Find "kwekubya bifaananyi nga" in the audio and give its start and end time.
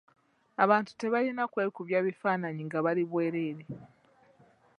1.51-2.79